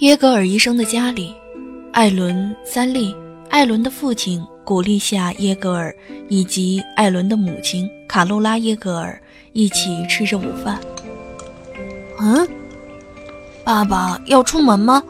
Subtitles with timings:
[0.00, 1.34] 耶格尔医生的家里，
[1.92, 3.14] 艾伦、三丽、
[3.50, 5.94] 艾伦的父亲古利夏·耶格尔
[6.30, 9.20] 以及艾伦的母亲卡露拉·耶格尔
[9.52, 10.80] 一起吃着午饭。
[12.18, 12.48] 嗯，
[13.62, 15.02] 爸爸要出门吗？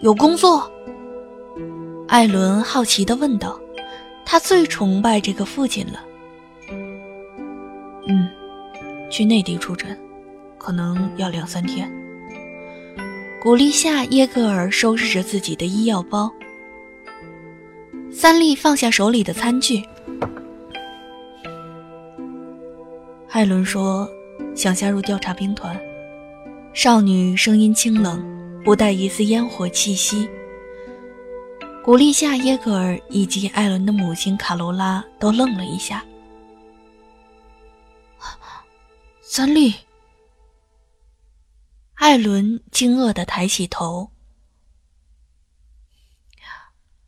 [0.00, 0.70] 有工作？
[2.06, 3.58] 艾伦好奇地问道。
[4.24, 6.00] 他最崇拜这个父亲了。
[8.06, 8.28] 嗯，
[9.10, 9.98] 去内地出诊，
[10.56, 11.90] 可能要两三天。
[13.42, 16.30] 古丽夏·耶格尔收拾着自己的医药包。
[18.12, 19.82] 三丽放下手里的餐具。
[23.30, 24.06] 艾伦说
[24.54, 25.74] ：“想加入调查兵团。”
[26.74, 28.22] 少女声音清冷，
[28.62, 30.28] 不带一丝烟火气息。
[31.82, 36.04] 古丽夏·耶格尔以及艾伦的母亲卡罗拉都愣了一下。
[39.22, 39.72] 三丽。
[42.00, 44.10] 艾伦惊愕地抬起头。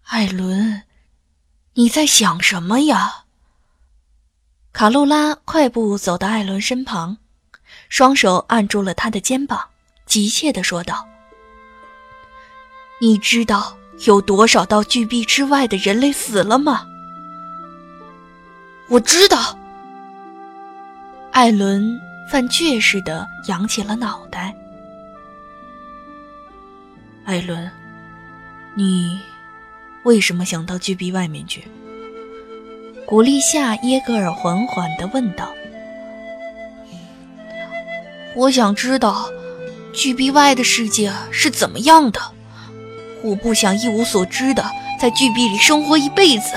[0.03, 0.83] 艾伦，
[1.73, 3.25] 你在想什么呀？
[4.71, 7.17] 卡露拉快步走到艾伦身旁，
[7.89, 9.71] 双手按住了他的肩膀，
[10.05, 11.09] 急切地说道
[13.01, 16.87] ：“你知道有多少道巨壁之外的人类死了吗？”
[18.91, 19.59] 我知道。
[21.33, 21.99] 艾伦
[22.31, 24.55] 犯倔似的扬起了脑袋。
[27.25, 27.71] 艾伦，
[28.75, 29.21] 你
[30.03, 31.63] 为什么想到巨壁外面去？
[33.07, 35.53] 古丽夏·耶格尔缓缓地问道。
[38.35, 39.31] 我想知道，
[39.95, 42.21] 巨壁外的世界是怎么样的。
[43.23, 44.65] 我不想一无所知的
[45.01, 46.57] 在巨壁里生活一辈子。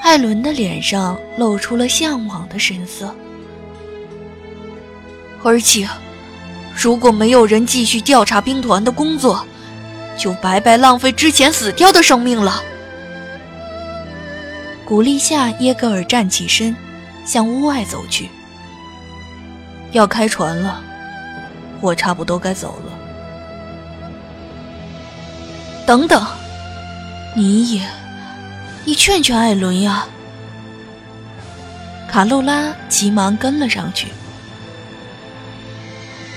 [0.00, 3.12] 艾伦的脸上露出了向往的神色，
[5.42, 5.88] 而且。
[6.84, 9.42] 如果没有人继续调查兵团的工作，
[10.18, 12.62] 就白白浪费之前死掉的生命了。
[14.84, 16.76] 古丽夏·耶格尔站起身，
[17.24, 18.28] 向屋外走去。
[19.92, 20.82] 要开船了，
[21.80, 22.92] 我差不多该走了。
[25.86, 26.22] 等等，
[27.34, 27.88] 你也，
[28.84, 30.06] 你劝劝艾伦呀！
[32.10, 34.08] 卡露拉急忙跟了上去。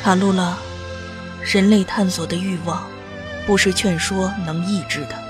[0.07, 0.57] 卡露拉，
[1.44, 2.90] 人类探索的欲望，
[3.45, 5.22] 不是劝说能抑制的。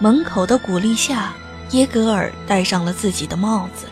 [0.00, 1.32] 门口的鼓励下·
[1.76, 3.86] 耶格尔戴上了自己的帽子，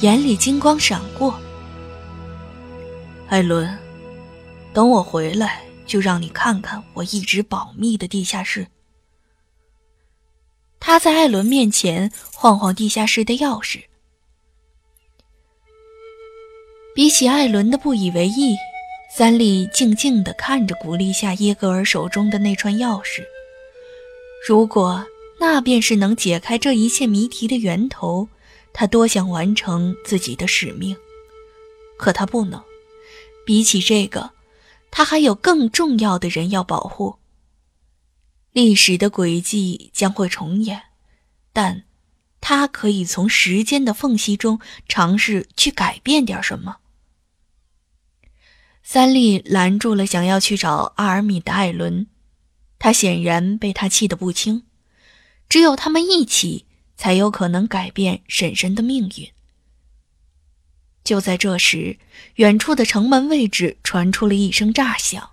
[0.00, 1.40] 眼里金光闪过。
[3.30, 3.74] 艾伦，
[4.74, 8.66] 等我回来，就让你看看我一直保密的地下室。
[10.78, 13.84] 他在艾伦面前晃晃地下室的钥匙。
[16.98, 18.56] 比起艾伦的不以为意，
[19.08, 23.22] 三笠静静地看着古丽夏耶格尔手中的那串钥匙。
[24.48, 25.06] 如果
[25.38, 28.28] 那便是能解开这一切谜题的源头，
[28.72, 30.96] 他多想完成自己的使命。
[31.96, 32.60] 可他不能。
[33.46, 34.32] 比起这个，
[34.90, 37.18] 他还有更重要的人要保护。
[38.50, 40.82] 历史的轨迹将会重演，
[41.52, 41.84] 但，
[42.40, 46.78] 他可以从时间的缝隙中尝试去改变点什么。
[48.90, 52.06] 三丽拦住了想要去找阿尔米的艾伦，
[52.78, 54.62] 他显然被他气得不轻。
[55.46, 56.64] 只有他们一起，
[56.96, 59.28] 才有可能改变婶婶的命运。
[61.04, 61.98] 就在这时，
[62.36, 65.32] 远处的城门位置传出了一声炸响，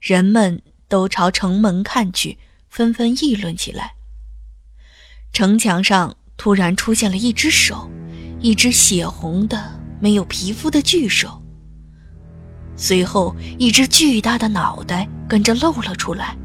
[0.00, 2.38] 人们都朝城门看去，
[2.68, 3.94] 纷纷议论起来。
[5.32, 7.88] 城墙上突然出现了一只手，
[8.40, 11.40] 一只血红的、没有皮肤的巨手。
[12.80, 16.36] 随后，一只巨大的脑袋跟着露了出来，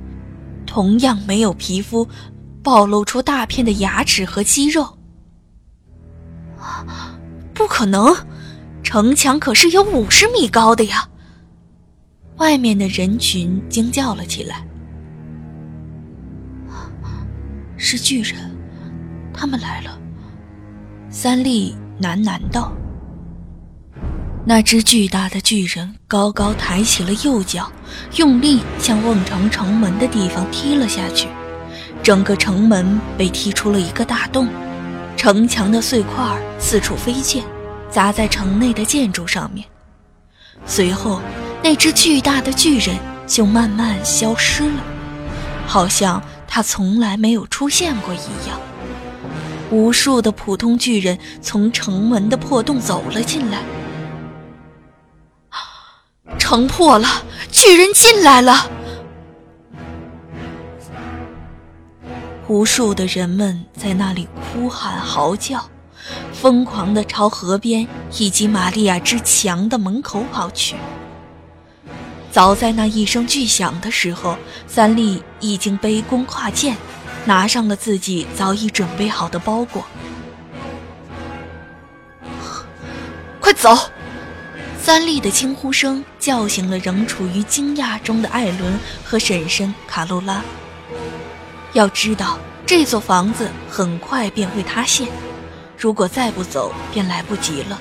[0.66, 2.08] 同样没有皮肤，
[2.64, 4.98] 暴露出大片的牙齿和肌肉。
[7.54, 8.16] 不可能，
[8.82, 11.08] 城墙可是有五十米高的呀！
[12.38, 14.66] 外面的人群惊叫了起来。
[17.78, 18.58] 是巨人，
[19.32, 20.00] 他们来了。
[21.12, 22.74] 三笠喃喃道。
[24.46, 27.72] 那只巨大的巨人高高抬起了右脚，
[28.18, 31.30] 用力向瓮城城门的地方踢了下去，
[32.04, 34.50] 整个城门被踢出了一个大洞，
[35.16, 37.42] 城墙的碎块四处飞溅，
[37.90, 39.66] 砸在城内的建筑上面。
[40.66, 41.22] 随后，
[41.64, 44.84] 那只巨大的巨人就慢慢消失了，
[45.66, 48.60] 好像他从来没有出现过一样。
[49.72, 53.60] 无数的普通巨人从城门的破洞走了进来。
[56.54, 57.08] 城破了，
[57.52, 58.70] 巨人进来了。
[62.48, 65.68] 无数的人们在那里哭喊嚎叫，
[66.32, 67.88] 疯狂地朝河边
[68.20, 70.76] 以及玛利亚之墙的门口跑去。
[72.32, 76.78] 早在那一声巨响的时候，三笠已经背弓跨箭，
[77.26, 79.84] 拿上了自己早已准备好的包裹。
[83.40, 83.76] 快走！
[84.80, 90.42] 三笠的惊呼声叫醒了仍处于惊讶中的艾伦和婶婶卡露拉。
[91.74, 95.06] 要知道，这座房子很快便会塌陷，
[95.78, 97.78] 如果再不走，便来不及了。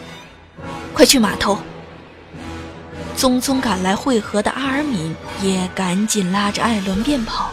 [0.93, 1.57] 快去码头！
[3.17, 7.53] 匆匆赶来汇合的阿尔敏也赶紧拉着艾伦便跑。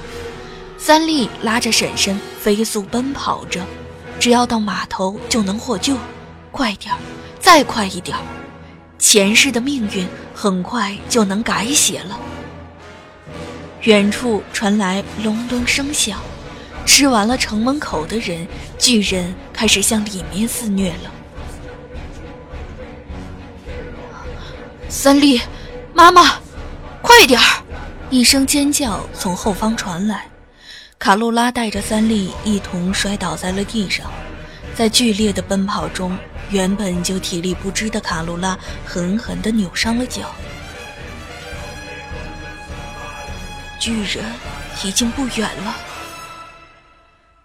[0.80, 3.63] 三笠拉着婶婶飞速奔跑着，
[4.19, 5.95] 只要到码头就能获救。
[6.51, 6.97] 快点儿，
[7.39, 8.24] 再快一点儿！
[8.99, 10.05] 前世的命运
[10.35, 12.19] 很快就能改写了。
[13.83, 16.19] 远处传来隆隆声响，
[16.85, 18.45] 吃完了城门口的人，
[18.77, 21.11] 巨人开始向里面肆虐了。
[24.89, 25.39] 三笠，
[25.93, 26.39] 妈妈，
[27.01, 27.63] 快点儿！
[28.09, 30.27] 一声尖叫从后方传来，
[30.97, 34.11] 卡露拉带着三笠一同摔倒在了地上，
[34.75, 36.17] 在剧烈的奔跑中。
[36.49, 40.33] 原本就体力不支的卡露拉狠狠地扭伤了脚。
[43.79, 44.25] 巨人
[44.83, 45.75] 已经不远了。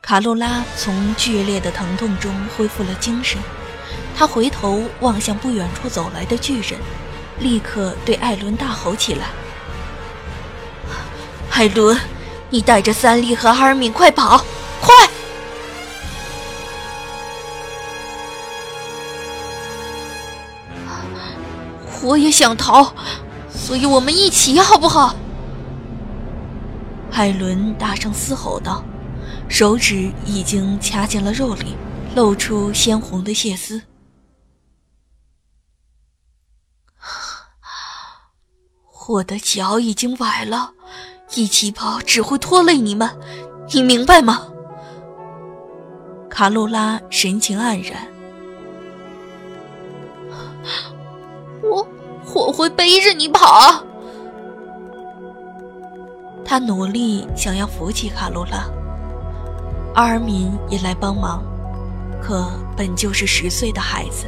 [0.03, 3.39] 卡露拉从剧烈的疼痛中恢复了精神，
[4.17, 6.79] 她回头望向不远处走来的巨人，
[7.39, 9.27] 立刻对艾伦大吼起来
[11.53, 11.99] ：“艾伦，
[12.51, 14.45] 你带着三笠和阿尔敏快跑，
[14.81, 14.93] 快！”
[22.05, 22.95] 我也想逃，
[23.49, 25.17] 所以我们一起好不好？
[27.11, 28.85] 海伦大声嘶吼道，
[29.49, 31.75] 手指已经掐进了肉里，
[32.15, 33.81] 露出鲜红的血丝。
[39.09, 40.73] 我的脚已经崴了，
[41.35, 43.11] 一起跑只会拖累你们，
[43.73, 44.49] 你明白吗？
[46.29, 48.09] 卡露拉神情黯然。
[51.63, 51.87] 我
[52.35, 53.85] 我会背着你跑。
[56.45, 58.69] 他努力想要扶起卡露拉，
[59.95, 61.43] 阿尔敏也来帮忙，
[62.23, 64.27] 可本就是十岁的孩子，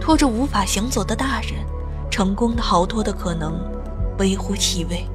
[0.00, 1.64] 拖着无法行走的大人，
[2.10, 3.52] 成功的逃脱的可能
[4.18, 5.06] 微乎其微。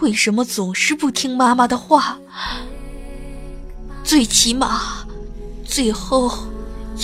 [0.00, 2.18] 为什么总是不听妈妈的话？
[4.02, 5.06] 最起码，
[5.64, 6.30] 最后。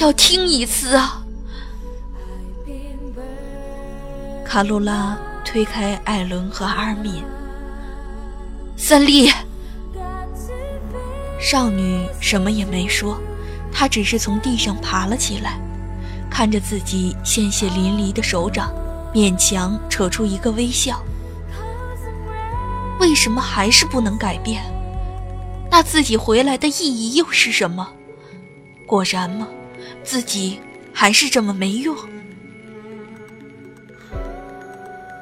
[0.01, 1.23] 要听一次啊！
[4.45, 7.23] 卡露拉推开艾伦和阿尔敏，
[8.77, 9.31] 三丽
[11.41, 13.19] 少女什么也没说，
[13.73, 15.61] 她只是从地上爬了起来，
[16.31, 18.73] 看着自己鲜血淋漓的手掌，
[19.15, 21.03] 勉强扯出一个微笑。
[22.99, 24.63] 为什么还是不能改变？
[25.71, 27.89] 那自己回来的意义又是什么？
[28.87, 29.49] 果然吗？
[30.05, 30.61] 自己
[30.93, 31.97] 还是这么没用。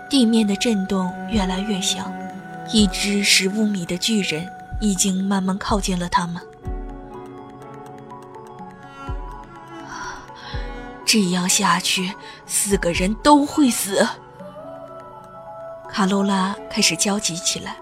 [0.08, 2.12] 地面的震动越来越响，
[2.72, 4.46] 一只十五米的巨人
[4.80, 6.42] 已经慢慢靠近了他们。
[11.04, 12.12] 这样下去，
[12.46, 14.06] 四个人都会死。
[15.88, 17.76] 卡罗拉开始焦急起来。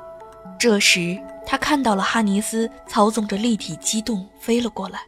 [0.58, 5.00] 这时，他看到了哈尼斯操纵着立体机动飞了过来。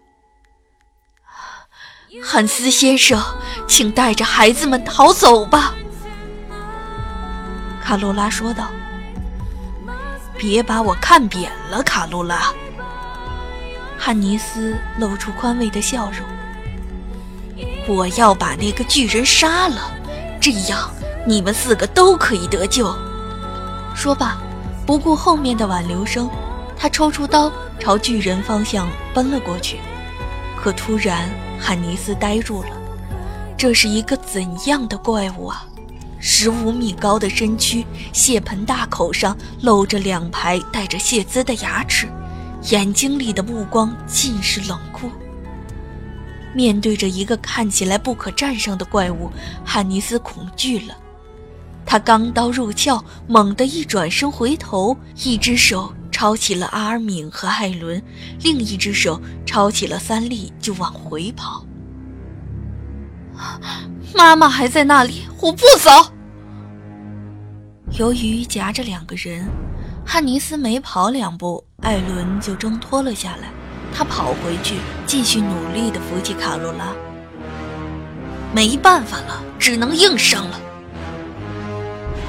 [2.18, 3.22] 汉斯先生，
[3.68, 5.74] 请带着孩子们逃走吧。”
[7.80, 8.68] 卡罗拉说道。
[10.36, 12.52] “别把我看扁了，卡罗拉。”
[13.96, 16.26] 汉尼斯露出宽慰的笑容。
[17.86, 19.92] “我要把那个巨人杀了，
[20.40, 20.90] 这样
[21.24, 22.92] 你们四个都可以得救。”
[23.94, 24.36] 说罢，
[24.84, 26.28] 不顾后面的挽留声，
[26.76, 29.78] 他抽出刀朝巨人方向奔了过去。
[30.56, 31.30] 可突然。
[31.60, 32.70] 汉尼斯呆住了。
[33.56, 35.66] 这是一个怎样的怪物啊！
[36.18, 42.08] 十五米高的身躯，血盆大口上露着两排带着血丝的牙齿，
[42.70, 45.10] 眼睛里的目光尽是冷酷。
[46.54, 49.30] 面对着一个看起来不可战胜的怪物，
[49.64, 50.96] 汉尼斯恐惧了。
[51.86, 58.02] 他钢刀入鞘，猛地一转身回头，一只手抄起了阿尔敏和艾伦，
[58.42, 61.64] 另一只手抄起了三笠，就往回跑。
[64.14, 66.12] 妈妈还在那里，我不走。
[67.98, 69.48] 由于夹着两个人，
[70.04, 73.50] 汉尼斯没跑两步，艾伦就挣脱了下来。
[73.90, 74.74] 他跑回去，
[75.06, 76.92] 继续努力地扶起卡罗拉。
[78.54, 80.60] 没办法了，只能硬上了。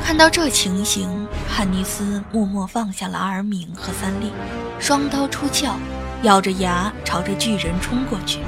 [0.01, 1.21] 看到这情形，
[1.53, 4.31] 汉尼斯默默放下了阿尔敏和三笠，
[4.79, 5.75] 双刀出鞘，
[6.24, 8.39] 咬着牙朝着巨人冲过去。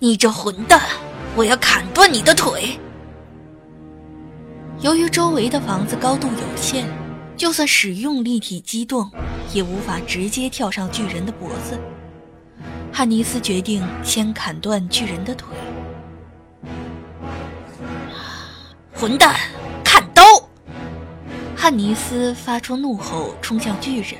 [0.00, 0.80] 你这混蛋，
[1.36, 2.76] 我要砍断你的腿！
[4.80, 6.86] 由于周围的房子高度有限，
[7.36, 9.08] 就算使用立体机动，
[9.54, 11.78] 也无法直接跳上巨人的脖子。
[12.92, 15.48] 汉尼斯决定先砍断巨人的腿。
[18.92, 19.36] 混蛋，
[21.62, 24.14] 汉尼斯发出怒吼，冲向巨人。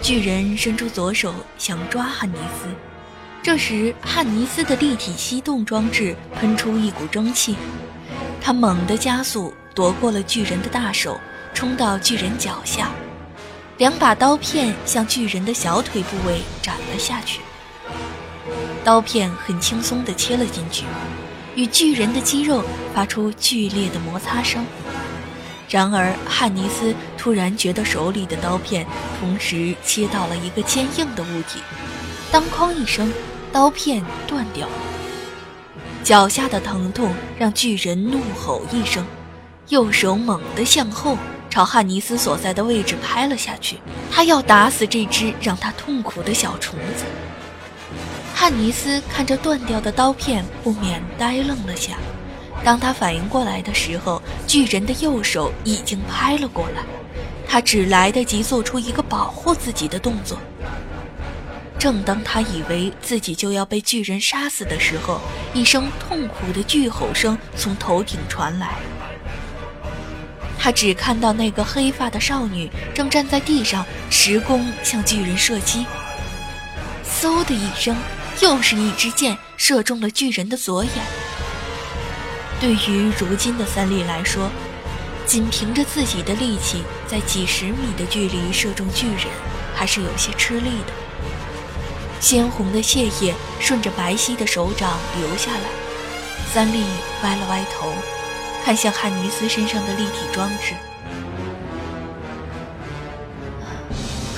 [0.00, 2.68] 巨人伸出左手想抓汉尼斯。
[3.42, 7.54] 这时，汉尼斯的立体吸动装置喷出一股蒸汽，
[8.40, 11.20] 他猛地加速，夺过了巨人的大手，
[11.52, 12.90] 冲到巨人脚下，
[13.76, 17.42] 两把刀片向巨人的小腿部位斩了下去。
[18.82, 20.86] 刀片很轻松地切了进去，
[21.56, 24.64] 与巨人的肌肉发出剧烈的摩擦声。
[25.68, 28.86] 然而，汉尼斯突然觉得手里的刀片
[29.20, 31.60] 同时切到了一个坚硬的物体，
[32.30, 33.12] 当哐一声。
[33.52, 34.72] 刀片断掉了，
[36.02, 39.04] 脚下的疼痛让巨人怒吼一声，
[39.68, 41.18] 右手猛地向后
[41.50, 43.78] 朝汉尼斯所在的位置拍了下去。
[44.10, 47.04] 他要打死这只让他痛苦的小虫子。
[48.34, 51.98] 汉尼斯看着断掉的刀片，不免呆愣了下。
[52.64, 56.82] 当他反应过来的时候，巨人的右手已经拍了过来，
[57.46, 60.38] 他只来得及做出一个保护自己的动作。
[61.78, 65.20] 正当他以为自己就要被巨人杀死的时候，
[65.52, 68.76] 一声痛苦的巨吼声从头顶传来。
[70.56, 75.84] 他只看到那个黑发的少女正站在地上持弓向巨人射击。
[77.20, 77.96] 嗖的一声，
[78.40, 80.92] 又是一支箭射中了巨人的左眼。
[82.62, 84.48] 对于如今的三笠来说，
[85.26, 89.26] 仅凭着自己的力气，在几十米的距离射中巨人，
[89.74, 90.92] 还是有些吃力的。
[92.20, 95.68] 鲜红的血液顺着白皙的手掌流下来，
[96.54, 96.84] 三笠
[97.24, 97.92] 歪了歪头，
[98.64, 100.74] 看向汉尼斯身上的立体装置。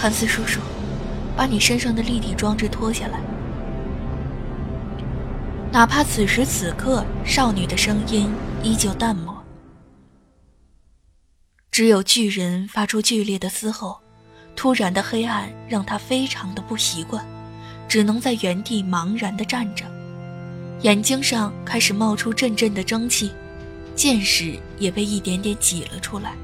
[0.01, 0.61] 汉斯叔叔，
[1.37, 3.21] 把你身上的立体装置脱下来。
[5.75, 9.35] 哪怕此时此刻，少女的声音依旧淡漠，
[11.73, 14.01] 只有巨人发出剧烈的嘶吼。
[14.55, 17.27] 突然的黑暗让他非常的不习惯。
[17.89, 19.85] 只能在原地茫然地站着，
[20.83, 23.33] 眼睛上开始冒出阵阵的蒸汽，
[23.97, 26.37] 见识也被一点点挤了出来。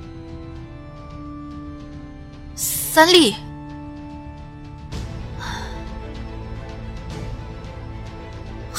[2.57, 3.33] 三笠，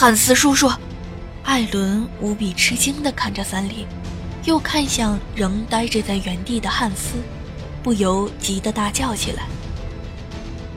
[0.02, 0.68] 汉斯叔叔，
[1.44, 3.86] 艾伦无比吃惊地看着三笠，
[4.46, 7.18] 又看向仍呆着在原地的汉斯，
[7.84, 9.44] 不由急得大叫起来。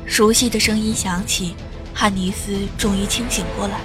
[0.04, 1.54] 熟悉的声音响起。
[1.95, 3.81] 汉尼斯终于清醒过来，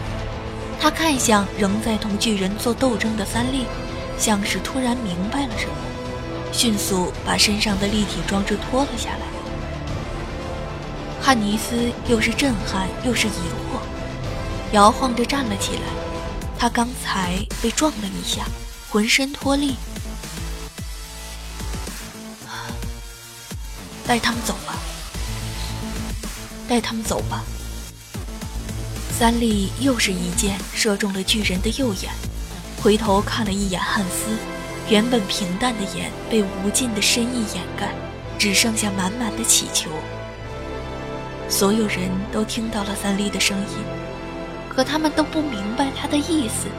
[0.77, 3.63] 他看向仍在同巨人做斗争的三笠，
[4.17, 5.74] 像是突然明白了什么，
[6.51, 9.22] 迅速把身上的立体装置脱了下来。
[11.22, 13.68] 汉尼斯又是震撼又是疑惑，
[14.71, 15.81] 摇晃着站了起来。
[16.57, 18.45] 他刚才被撞了一下，
[18.89, 19.75] 浑身脱力。
[24.05, 24.73] 带他们走吧，
[26.67, 27.43] 带他们走吧。
[29.17, 32.11] 三笠又是一箭射中了巨人的右眼，
[32.81, 34.35] 回头看了一眼汉斯，
[34.89, 37.93] 原本平淡的眼被无尽的深意掩盖，
[38.39, 39.91] 只剩下满满的乞求。
[41.47, 43.77] 所有人都听到了三笠的声音，
[44.79, 46.69] 可他们都不明白他的意思，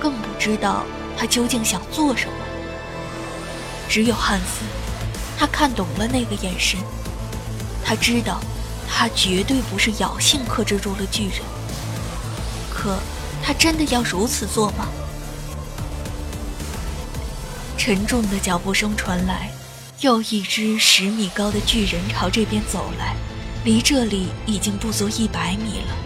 [0.00, 0.86] 更不知道
[1.18, 2.32] 他究竟想做什么。
[3.90, 4.64] 只有汉斯，
[5.38, 6.80] 他看懂了那个眼神，
[7.84, 8.40] 他知道，
[8.88, 11.40] 他绝对不是咬性克制住了巨人。
[12.72, 12.96] 可，
[13.42, 14.88] 他真的要如此做吗？
[17.76, 19.50] 沉重的脚步声传来，
[20.00, 23.14] 又一只十米高的巨人朝这边走来，
[23.62, 26.01] 离这里已经不足一百米了。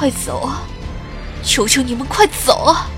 [0.00, 0.62] 快走啊！
[1.44, 2.88] 求求你们快走啊！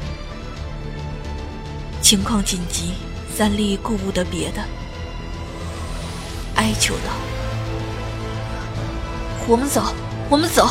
[2.01, 2.93] 情况紧急，
[3.37, 4.63] 三丽顾不得别的，
[6.55, 7.11] 哀求道
[9.49, 9.93] ：“我们走，
[10.31, 10.69] 我们走。”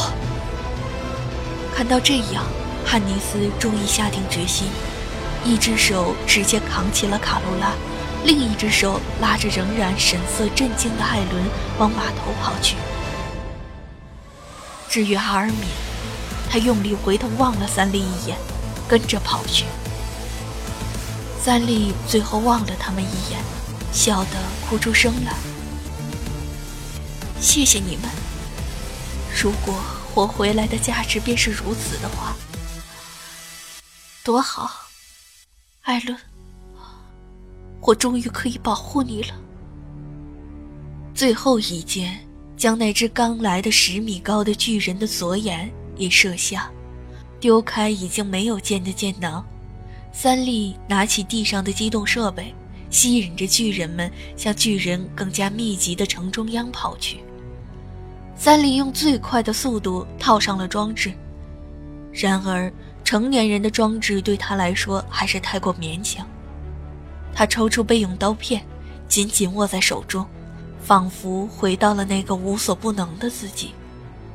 [1.75, 2.45] 看到这样，
[2.85, 4.69] 汉尼斯终于下定决心，
[5.43, 7.73] 一只手直接扛起了卡罗拉，
[8.23, 11.43] 另一只手拉着仍然神色震惊的艾伦
[11.77, 12.77] 往码头跑去。
[14.87, 15.67] 至于阿尔敏，
[16.51, 18.37] 他用力回头望了三丽一眼，
[18.85, 19.63] 跟着跑去。
[21.41, 23.41] 三丽最后望了他们一眼，
[23.93, 24.31] 笑得
[24.67, 25.33] 哭出声来。
[27.39, 28.09] 谢谢你们。
[29.41, 29.81] 如果
[30.13, 32.35] 活回来的价值便是如此的话，
[34.21, 34.69] 多好，
[35.83, 36.17] 艾伦，
[37.79, 39.33] 我终于可以保护你了。
[41.15, 42.19] 最后一箭
[42.57, 45.71] 将那只刚来的十米高的巨人的左眼。
[45.95, 46.69] 也射下，
[47.39, 49.45] 丢开已经没有箭的箭囊。
[50.13, 52.53] 三笠拿起地上的机动设备，
[52.89, 57.19] 吸引着巨人们向巨人更加密集的城中央跑去。
[58.35, 61.13] 三笠用最快的速度套上了装置，
[62.11, 62.71] 然而
[63.03, 66.27] 成年人的装置对他来说还是太过勉强。
[67.33, 68.61] 他抽出备用刀片，
[69.07, 70.25] 紧紧握在手中，
[70.81, 73.71] 仿佛回到了那个无所不能的自己。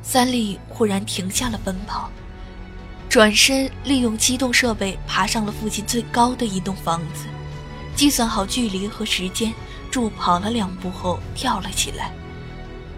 [0.09, 2.09] 三笠忽然停下了奔跑，
[3.09, 7.25] 转身利用机动设备爬上了附近最高的一栋房子，
[7.93, 9.53] 计算好距离和时间，
[9.91, 12.13] 助跑了两步后跳了起来，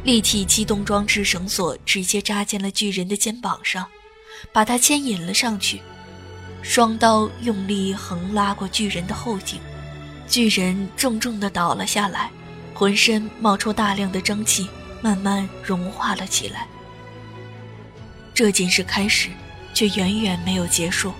[0.04, 3.88] 立起机动装置绳索，直接扎进了巨人的肩膀上，
[4.54, 5.82] 把他牵引了上去，
[6.62, 9.60] 双刀用力横拉过巨人的后颈，
[10.28, 12.30] 巨人重重地倒了下来，
[12.76, 14.70] 浑身冒出大量的蒸汽，
[15.02, 16.68] 慢慢融化了起来。
[18.40, 19.28] 这仅是开始，
[19.74, 21.12] 却远远没有结束。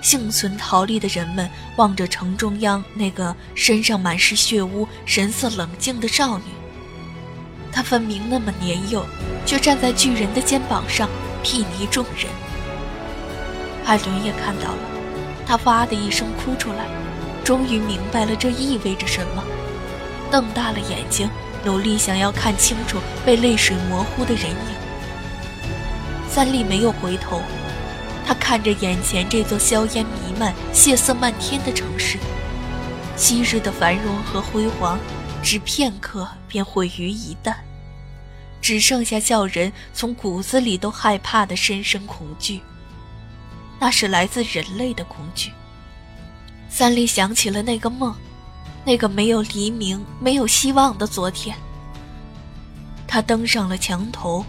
[0.00, 6.44] 幸存逃离的人们望着城中央那个身上满是血污、神色冷静的少女。
[7.70, 9.04] 她分明那么年幼，
[9.44, 11.06] 却站在巨人的肩膀上
[11.44, 12.32] 睥睨众人。
[13.84, 14.78] 艾伦也看到了，
[15.46, 16.86] 他哇的一声哭出来，
[17.44, 19.44] 终于明白了这意味着什么，
[20.30, 21.28] 瞪大了眼睛，
[21.62, 24.87] 努力想要看清楚被泪水模糊的人影。
[26.30, 27.40] 三丽没有回头，
[28.24, 32.18] 他看着眼前这座硝烟弥漫、血色漫天的城市，
[33.16, 34.98] 昔日的繁荣和辉煌，
[35.42, 37.54] 只片刻便毁于一旦，
[38.60, 42.60] 只剩下叫人从骨子里都害怕的深深恐惧。
[43.80, 45.50] 那是来自人类的恐惧。
[46.68, 48.14] 三丽想起了那个梦，
[48.84, 51.56] 那个没有黎明、没有希望的昨天。
[53.06, 54.44] 他登上了墙头。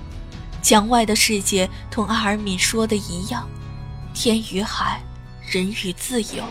[0.62, 3.48] 墙外的世界同阿尔敏说的一样，
[4.14, 5.02] 天与海，
[5.50, 6.44] 人与自由。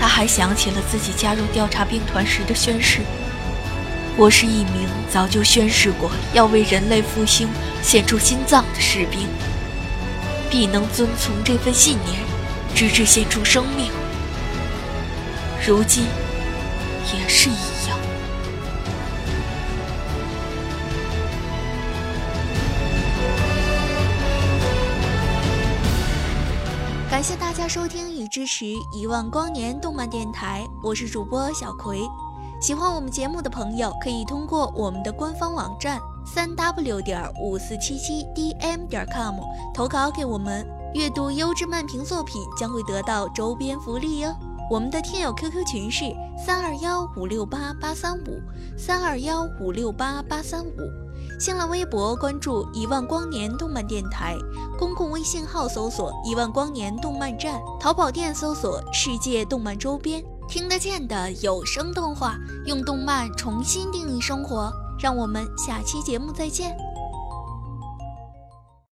[0.00, 3.00] 他还想起了自己加入调查兵团时的宣誓
[4.18, 7.48] ：“我是一名早就宣誓过要为人类复兴
[7.82, 9.28] 献出心脏的士兵，
[10.50, 12.20] 必能遵从这份信念，
[12.74, 13.90] 直至献出生命。”
[15.64, 16.04] 如今，
[17.14, 17.71] 也是一样
[27.72, 32.02] 收听与支持一万光年动漫电台，我是主播小葵。
[32.60, 39.36] 喜欢我们节目的朋友，可以通过我们的官方网站三 w 点五四七七 dm 点 com
[39.72, 40.68] 投稿给我们。
[40.92, 44.36] 阅读优质漫评作品将会得到周边福利哦。
[44.70, 48.38] 我们的听友 QQ 群是三二幺五六八八三五
[48.76, 50.76] 三二幺五六八八三五。
[51.42, 54.38] 新浪微博关注一万光年动漫电台，
[54.78, 64.72] 公共微信号搜索一万光年动漫站，淘宝店搜索世界动漫周边，听得见的有声动画，用动漫重新定义生活。
[65.00, 66.76] 让我们下期节目再见。